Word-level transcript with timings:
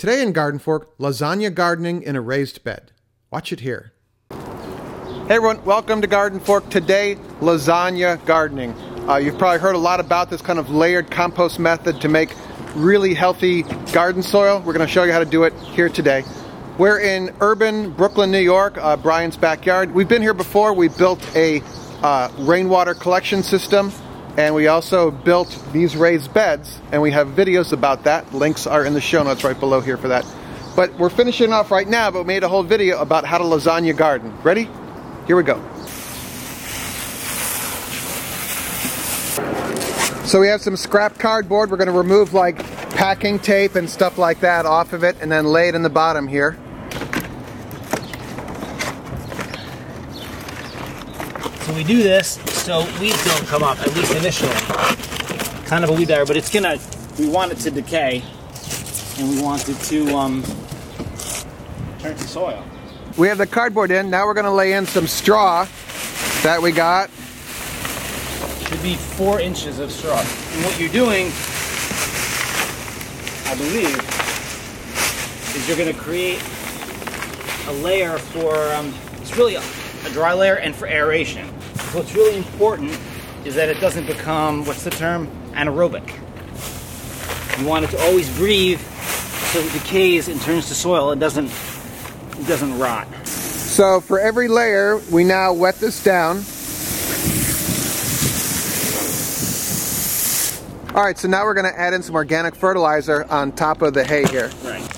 Today 0.00 0.22
in 0.22 0.32
Garden 0.32 0.58
Fork, 0.58 0.96
lasagna 0.96 1.52
gardening 1.52 2.02
in 2.02 2.16
a 2.16 2.22
raised 2.22 2.64
bed. 2.64 2.90
Watch 3.30 3.52
it 3.52 3.60
here. 3.60 3.92
Hey 4.30 5.34
everyone, 5.34 5.62
welcome 5.66 6.00
to 6.00 6.06
Garden 6.06 6.40
Fork. 6.40 6.70
Today, 6.70 7.16
lasagna 7.40 8.24
gardening. 8.24 8.72
Uh, 9.06 9.16
you've 9.16 9.36
probably 9.36 9.58
heard 9.58 9.74
a 9.74 9.78
lot 9.78 10.00
about 10.00 10.30
this 10.30 10.40
kind 10.40 10.58
of 10.58 10.70
layered 10.70 11.10
compost 11.10 11.58
method 11.58 12.00
to 12.00 12.08
make 12.08 12.34
really 12.74 13.12
healthy 13.12 13.60
garden 13.92 14.22
soil. 14.22 14.60
We're 14.60 14.72
going 14.72 14.86
to 14.86 14.90
show 14.90 15.04
you 15.04 15.12
how 15.12 15.18
to 15.18 15.26
do 15.26 15.44
it 15.44 15.52
here 15.74 15.90
today. 15.90 16.24
We're 16.78 17.00
in 17.00 17.34
urban 17.42 17.90
Brooklyn, 17.90 18.30
New 18.30 18.38
York, 18.38 18.78
uh, 18.78 18.96
Brian's 18.96 19.36
backyard. 19.36 19.92
We've 19.92 20.08
been 20.08 20.22
here 20.22 20.32
before. 20.32 20.72
We 20.72 20.88
built 20.88 21.20
a 21.36 21.60
uh, 22.02 22.32
rainwater 22.38 22.94
collection 22.94 23.42
system 23.42 23.92
and 24.36 24.54
we 24.54 24.68
also 24.68 25.10
built 25.10 25.62
these 25.72 25.96
raised 25.96 26.32
beds 26.32 26.80
and 26.92 27.02
we 27.02 27.10
have 27.10 27.28
videos 27.28 27.72
about 27.72 28.04
that. 28.04 28.32
Links 28.32 28.66
are 28.66 28.84
in 28.84 28.94
the 28.94 29.00
show 29.00 29.22
notes 29.22 29.44
right 29.44 29.58
below 29.58 29.80
here 29.80 29.96
for 29.96 30.08
that. 30.08 30.26
But 30.76 30.94
we're 30.98 31.10
finishing 31.10 31.52
off 31.52 31.70
right 31.70 31.86
now, 31.86 32.10
but 32.10 32.20
we 32.20 32.24
made 32.26 32.44
a 32.44 32.48
whole 32.48 32.62
video 32.62 33.00
about 33.00 33.24
how 33.24 33.38
to 33.38 33.44
lasagna 33.44 33.96
garden. 33.96 34.36
Ready? 34.42 34.68
Here 35.26 35.36
we 35.36 35.42
go. 35.42 35.60
So 40.24 40.40
we 40.40 40.46
have 40.46 40.62
some 40.62 40.76
scrap 40.76 41.18
cardboard. 41.18 41.70
We're 41.70 41.76
going 41.76 41.88
to 41.88 41.92
remove 41.92 42.32
like 42.32 42.58
packing 42.90 43.40
tape 43.40 43.74
and 43.74 43.90
stuff 43.90 44.16
like 44.16 44.40
that 44.40 44.64
off 44.64 44.92
of 44.92 45.02
it 45.02 45.16
and 45.20 45.30
then 45.30 45.46
lay 45.46 45.68
it 45.68 45.74
in 45.74 45.82
the 45.82 45.90
bottom 45.90 46.28
here. 46.28 46.56
So 51.62 51.74
we 51.74 51.82
do 51.82 52.02
this 52.02 52.49
so 52.60 52.86
weeds 53.00 53.24
don't 53.24 53.46
come 53.46 53.62
up, 53.62 53.80
at 53.80 53.94
least 53.96 54.14
initially. 54.14 54.52
Kind 55.64 55.82
of 55.82 55.90
a 55.90 55.92
weed 55.92 56.08
barrier, 56.08 56.26
but 56.26 56.36
it's 56.36 56.52
gonna, 56.52 56.78
we 57.18 57.28
want 57.28 57.52
it 57.52 57.58
to 57.58 57.70
decay 57.70 58.22
and 59.18 59.28
we 59.30 59.42
want 59.42 59.68
it 59.68 59.78
to 59.84 60.14
um, 60.14 60.42
turn 61.98 62.16
to 62.16 62.28
soil. 62.28 62.62
We 63.16 63.28
have 63.28 63.38
the 63.38 63.46
cardboard 63.46 63.90
in. 63.90 64.10
Now 64.10 64.26
we're 64.26 64.34
to 64.44 64.50
lay 64.52 64.74
in 64.74 64.86
some 64.86 65.06
straw 65.06 65.66
that 66.42 66.60
we 66.62 66.70
got. 66.70 67.10
Should 68.68 68.82
be 68.82 68.94
four 68.94 69.40
inches 69.40 69.78
of 69.78 69.90
straw. 69.90 70.18
And 70.18 70.64
what 70.64 70.78
you're 70.78 70.90
doing, 70.90 71.32
I 73.46 73.54
believe, 73.56 73.96
is 75.56 75.66
you're 75.66 75.76
to 75.92 75.98
create 75.98 76.42
a 77.68 77.72
layer 77.82 78.18
for, 78.18 78.54
um, 78.74 78.94
it's 79.20 79.36
really 79.36 79.56
a, 80.04 80.10
dry 80.10 80.32
layer 80.32 80.56
and 80.56 80.74
for 80.74 80.86
aeration. 80.86 81.46
So 81.74 81.98
What's 81.98 82.14
really 82.14 82.36
important 82.36 82.98
is 83.44 83.54
that 83.54 83.68
it 83.68 83.80
doesn't 83.80 84.06
become, 84.06 84.64
what's 84.64 84.84
the 84.84 84.90
term? 84.90 85.28
Anaerobic. 85.52 86.08
You 87.60 87.66
want 87.66 87.84
it 87.84 87.90
to 87.90 88.00
always 88.00 88.28
breathe 88.36 88.80
so 88.80 89.58
it 89.60 89.72
decays 89.72 90.28
and 90.28 90.40
turns 90.42 90.68
to 90.68 90.74
soil. 90.74 91.10
It 91.12 91.18
doesn't, 91.18 91.50
it 92.38 92.46
doesn't 92.46 92.78
rot. 92.78 93.06
So 93.26 94.00
for 94.00 94.18
every 94.20 94.48
layer, 94.48 94.98
we 95.10 95.24
now 95.24 95.52
wet 95.52 95.76
this 95.76 96.02
down. 96.02 96.44
All 100.94 101.04
right, 101.04 101.16
so 101.16 101.28
now 101.28 101.44
we're 101.44 101.54
gonna 101.54 101.68
add 101.68 101.94
in 101.94 102.02
some 102.02 102.16
organic 102.16 102.56
fertilizer 102.56 103.24
on 103.30 103.52
top 103.52 103.80
of 103.80 103.94
the 103.94 104.02
hay 104.02 104.24
here. 104.24 104.50
Right. 104.64 104.89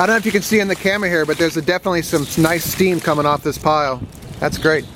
I 0.00 0.06
don't 0.06 0.14
know 0.14 0.16
if 0.16 0.24
you 0.24 0.32
can 0.32 0.40
see 0.40 0.60
in 0.60 0.68
the 0.68 0.74
camera 0.74 1.10
here, 1.10 1.26
but 1.26 1.36
there's 1.36 1.56
definitely 1.56 2.00
some 2.00 2.26
nice 2.42 2.64
steam 2.64 3.00
coming 3.00 3.26
off 3.26 3.42
this 3.42 3.58
pile. 3.58 4.00
That's 4.38 4.56
great. 4.56 4.86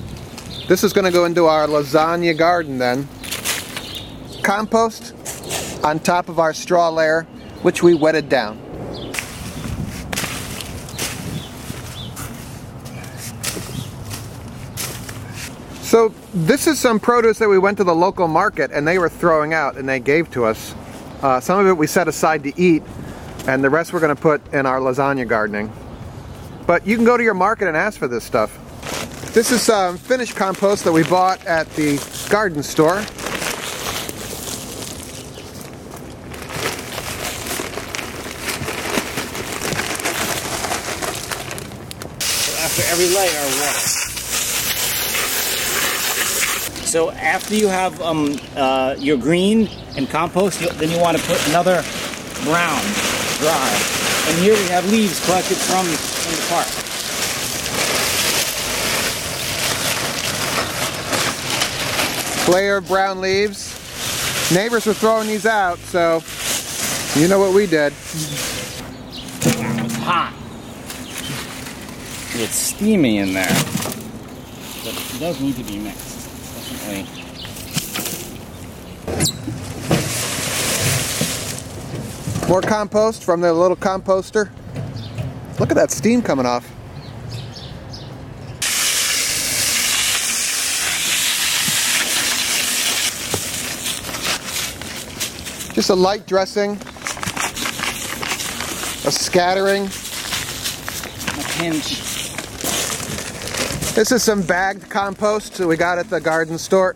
This 0.67 0.83
is 0.83 0.93
gonna 0.93 1.11
go 1.11 1.25
into 1.25 1.45
our 1.45 1.67
lasagna 1.67 2.35
garden 2.35 2.79
then. 2.79 3.07
Compost 4.41 5.13
on 5.83 5.99
top 5.99 6.27
of 6.27 6.39
our 6.39 6.55
straw 6.55 6.89
layer, 6.89 7.21
which 7.61 7.83
we 7.83 7.93
wetted 7.93 8.29
down. 8.29 8.59
So 15.83 16.15
this 16.33 16.65
is 16.65 16.79
some 16.79 16.99
produce 16.99 17.37
that 17.37 17.47
we 17.47 17.59
went 17.59 17.77
to 17.77 17.83
the 17.83 17.93
local 17.93 18.27
market 18.27 18.71
and 18.71 18.87
they 18.87 18.97
were 18.97 19.09
throwing 19.09 19.53
out 19.53 19.77
and 19.77 19.87
they 19.87 19.99
gave 19.99 20.31
to 20.31 20.45
us. 20.45 20.73
Uh, 21.21 21.39
some 21.39 21.59
of 21.59 21.67
it 21.67 21.77
we 21.77 21.85
set 21.85 22.07
aside 22.07 22.41
to 22.45 22.59
eat 22.59 22.81
and 23.47 23.63
the 23.63 23.69
rest 23.69 23.93
we're 23.93 23.99
going 23.99 24.15
to 24.15 24.21
put 24.21 24.53
in 24.53 24.65
our 24.65 24.79
lasagna 24.79 25.27
gardening. 25.27 25.71
But 26.65 26.87
you 26.87 26.95
can 26.95 27.05
go 27.05 27.15
to 27.17 27.23
your 27.23 27.33
market 27.33 27.67
and 27.67 27.77
ask 27.77 27.99
for 27.99 28.07
this 28.07 28.23
stuff. 28.23 28.61
This 29.33 29.51
is 29.51 29.61
some 29.61 29.97
finished 29.97 30.35
compost 30.35 30.83
that 30.85 30.91
we 30.91 31.03
bought 31.03 31.45
at 31.45 31.69
the 31.71 31.97
garden 32.29 32.63
store. 32.63 32.99
After 42.57 42.81
every 42.91 43.07
layer, 43.07 43.39
of 43.39 43.59
water. 43.61 44.05
So 46.87 47.11
after 47.11 47.55
you 47.55 47.67
have 47.67 48.01
um, 48.01 48.39
uh, 48.55 48.95
your 48.97 49.17
green 49.17 49.67
and 49.97 50.09
compost, 50.09 50.61
you, 50.61 50.69
then 50.69 50.89
you 50.89 50.99
want 50.99 51.17
to 51.17 51.23
put 51.25 51.45
another 51.49 51.83
brown, 52.45 52.81
dry. 53.39 53.69
And 54.27 54.37
here 54.39 54.53
we 54.53 54.67
have 54.69 54.89
leaves 54.91 55.23
collected 55.25 55.57
from, 55.57 55.85
the 55.85 55.97
park. 56.49 56.67
Layer 62.47 62.77
of 62.77 62.87
brown 62.87 63.21
leaves. 63.21 63.73
Neighbors 64.53 64.85
were 64.85 64.93
throwing 64.93 65.27
these 65.27 65.45
out, 65.45 65.79
so 65.79 66.21
you 67.19 67.27
know 67.27 67.39
what 67.39 67.53
we 67.53 67.65
did. 67.65 67.93
It's 69.41 69.95
hot. 69.97 70.33
It's 72.37 72.55
steamy 72.55 73.17
in 73.17 73.33
there. 73.33 73.47
But 74.83 74.93
it 74.93 75.19
does 75.19 75.39
need 75.41 75.55
to 75.55 75.63
be 75.63 75.79
mixed. 75.79 76.29
Definitely. 76.55 77.25
More 82.47 82.61
compost 82.61 83.23
from 83.23 83.41
the 83.41 83.51
little 83.51 83.75
composter. 83.75 84.51
Look 85.59 85.71
at 85.71 85.75
that 85.75 85.89
steam 85.89 86.21
coming 86.21 86.45
off. 86.45 86.63
Just 95.73 95.89
a 95.89 95.95
light 95.95 96.27
dressing, 96.27 96.73
a 99.05 99.11
scattering. 99.11 99.87
A 99.87 101.43
pinch. 101.57 102.01
This 103.95 104.11
is 104.11 104.23
some 104.23 104.41
bagged 104.41 104.89
compost 104.89 105.55
that 105.55 105.67
we 105.67 105.77
got 105.77 105.97
at 105.97 106.09
the 106.09 106.21
garden 106.21 106.57
store. 106.57 106.95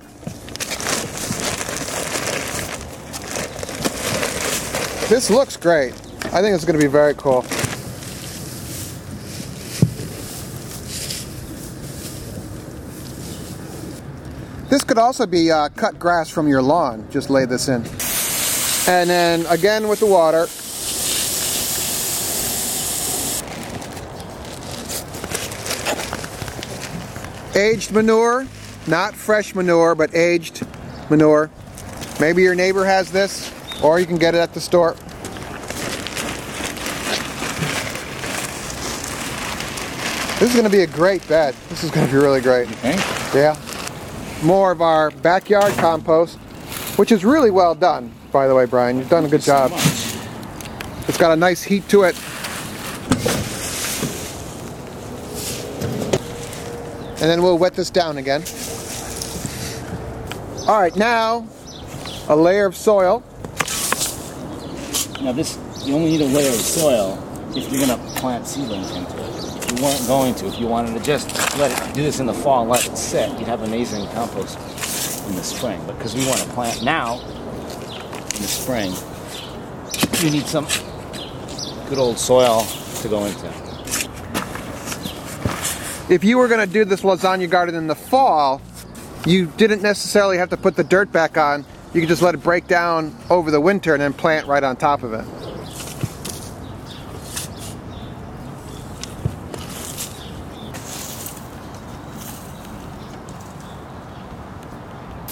This 5.10 5.32
looks 5.32 5.58
great. 5.58 5.94
I 6.26 6.40
think 6.40 6.54
it's 6.54 6.66
going 6.66 6.80
to 6.80 6.86
be 6.86 6.86
very 6.86 7.16
cool. 7.16 7.42
This 14.70 14.84
could 14.84 15.00
also 15.00 15.26
be 15.26 15.52
uh, 15.52 15.70
cut 15.70 15.98
grass 15.98 16.30
from 16.30 16.48
your 16.48 16.62
lawn. 16.62 17.08
Just 17.10 17.32
lay 17.32 17.46
this 17.46 17.70
in. 17.70 17.82
And 18.88 19.10
then 19.10 19.48
again 19.48 19.88
with 19.88 20.00
the 20.00 20.06
water. 20.06 20.46
Aged 27.60 27.92
manure, 27.92 28.46
not 28.86 29.16
fresh 29.16 29.56
manure, 29.56 29.96
but 29.96 30.14
aged 30.14 30.68
manure. 31.10 31.50
Maybe 32.20 32.44
your 32.44 32.54
neighbor 32.54 32.86
has 32.86 33.12
this, 33.12 33.52
or 33.84 34.00
you 34.00 34.06
can 34.06 34.18
get 34.18 34.36
it 34.36 34.40
at 34.40 34.54
the 34.54 34.62
store. 34.62 34.96
This 40.40 40.50
is 40.50 40.56
going 40.56 40.64
to 40.64 40.72
be 40.72 40.84
a 40.84 40.88
great 40.88 41.28
bed. 41.28 41.54
This 41.68 41.84
is 41.84 41.92
going 41.92 42.08
to 42.08 42.14
be 42.14 42.18
really 42.18 42.40
great. 42.40 42.70
Yeah. 43.34 43.58
More 44.42 44.72
of 44.72 44.82
our 44.82 45.12
backyard 45.12 45.74
compost, 45.74 46.38
which 46.98 47.12
is 47.12 47.26
really 47.26 47.52
well 47.52 47.76
done, 47.76 48.14
by 48.32 48.48
the 48.48 48.56
way, 48.56 48.66
Brian. 48.66 48.98
You've 48.98 49.10
done 49.10 49.26
a 49.26 49.28
good 49.28 49.42
job. 49.42 49.72
It's 51.10 51.18
got 51.18 51.32
a 51.32 51.36
nice 51.36 51.62
heat 51.62 51.90
to 51.90 52.04
it. 52.04 52.16
And 57.22 57.30
then 57.30 57.44
we'll 57.44 57.58
wet 57.58 57.74
this 57.74 57.90
down 57.90 58.18
again. 58.18 58.44
All 60.70 60.80
right, 60.80 60.96
now 60.96 61.46
a 62.30 62.36
layer 62.36 62.66
of 62.66 62.78
soil. 62.78 63.24
Now 65.22 65.34
this, 65.34 65.58
you 65.86 65.96
only 65.96 66.12
need 66.12 66.22
a 66.22 66.26
layer 66.26 66.50
of 66.50 66.56
soil 66.56 67.18
if 67.56 67.72
you're 67.72 67.86
gonna 67.86 67.98
plant 68.16 68.48
seedlings 68.48 68.92
into 68.92 69.18
it. 69.18 69.30
If 69.64 69.78
you 69.78 69.84
weren't 69.84 70.08
going 70.08 70.36
to, 70.36 70.48
if 70.48 70.60
you 70.60 70.68
wanted 70.68 70.98
to 70.98 71.04
just 71.04 71.30
let 71.58 71.72
it 71.72 71.94
do 71.94 72.02
this 72.02 72.20
in 72.20 72.26
the 72.26 72.34
fall 72.34 72.62
and 72.62 72.70
let 72.70 72.88
it 72.88 72.98
sit, 72.98 73.30
you'd 73.38 73.48
have 73.48 73.62
amazing 73.64 74.08
compost 74.08 74.58
in 75.28 75.36
the 75.36 75.44
spring. 75.44 75.82
But 75.86 75.98
because 75.98 76.16
we 76.16 76.26
want 76.26 76.40
to 76.40 76.50
plant 76.50 76.84
now 76.84 77.20
in 77.20 78.42
the 78.42 78.48
spring, 78.48 78.94
you 80.24 80.32
need 80.32 80.48
some 80.48 80.66
good 81.90 81.98
old 81.98 82.18
soil 82.18 82.66
to 83.02 83.10
go 83.10 83.26
into. 83.26 83.48
If 86.10 86.24
you 86.24 86.38
were 86.38 86.48
going 86.48 86.66
to 86.66 86.74
do 86.74 86.86
this 86.86 87.02
lasagna 87.02 87.50
garden 87.50 87.76
in 87.76 87.88
the 87.88 87.96
fall, 87.96 88.62
you 89.26 89.48
didn't 89.58 89.82
necessarily 89.82 90.38
have 90.38 90.50
to 90.50 90.58
put 90.58 90.76
the 90.76 90.84
dirt 90.84 91.12
back 91.12 91.38
on. 91.38 91.66
You 91.94 92.02
can 92.02 92.08
just 92.08 92.22
let 92.22 92.36
it 92.36 92.44
break 92.44 92.68
down 92.68 93.16
over 93.30 93.50
the 93.50 93.60
winter 93.60 93.94
and 93.94 94.02
then 94.02 94.14
plant 94.14 94.48
right 94.48 94.64
on 94.64 94.76
top 94.76 95.02
of 95.02 95.14
it. 95.14 95.26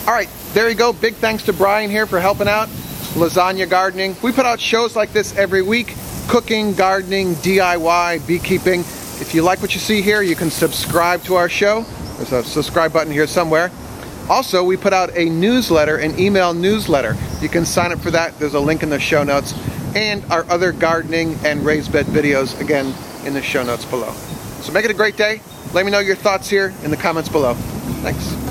All 0.07 0.13
right, 0.13 0.29
there 0.53 0.69
you 0.69 0.75
go. 0.75 0.93
Big 0.93 1.15
thanks 1.15 1.43
to 1.43 1.53
Brian 1.53 1.91
here 1.91 2.05
for 2.05 2.19
helping 2.19 2.47
out. 2.47 2.69
Lasagna 3.13 3.69
gardening. 3.69 4.15
We 4.23 4.31
put 4.31 4.45
out 4.45 4.59
shows 4.59 4.95
like 4.95 5.11
this 5.11 5.37
every 5.37 5.61
week 5.61 5.95
cooking, 6.27 6.73
gardening, 6.73 7.35
DIY, 7.35 8.25
beekeeping. 8.27 8.81
If 9.21 9.33
you 9.33 9.41
like 9.41 9.61
what 9.61 9.73
you 9.73 9.79
see 9.79 10.01
here, 10.01 10.21
you 10.21 10.35
can 10.35 10.49
subscribe 10.49 11.23
to 11.23 11.35
our 11.35 11.49
show. 11.49 11.81
There's 12.17 12.31
a 12.31 12.43
subscribe 12.43 12.93
button 12.93 13.11
here 13.11 13.27
somewhere. 13.27 13.71
Also, 14.29 14.63
we 14.63 14.75
put 14.75 14.93
out 14.93 15.15
a 15.15 15.29
newsletter, 15.29 15.97
an 15.97 16.19
email 16.19 16.53
newsletter. 16.53 17.15
You 17.41 17.49
can 17.49 17.65
sign 17.65 17.91
up 17.91 17.99
for 17.99 18.11
that. 18.11 18.37
There's 18.39 18.55
a 18.55 18.59
link 18.59 18.83
in 18.83 18.89
the 18.89 18.99
show 18.99 19.23
notes. 19.23 19.53
And 19.95 20.23
our 20.31 20.43
other 20.49 20.71
gardening 20.71 21.35
and 21.45 21.65
raised 21.65 21.91
bed 21.91 22.05
videos, 22.07 22.59
again, 22.59 22.93
in 23.25 23.33
the 23.33 23.41
show 23.41 23.63
notes 23.63 23.85
below. 23.85 24.11
So 24.61 24.71
make 24.73 24.85
it 24.85 24.91
a 24.91 24.93
great 24.93 25.17
day. 25.17 25.41
Let 25.73 25.85
me 25.85 25.91
know 25.91 25.99
your 25.99 26.15
thoughts 26.15 26.49
here 26.49 26.73
in 26.83 26.91
the 26.91 26.97
comments 26.97 27.29
below. 27.29 27.53
Thanks. 28.03 28.46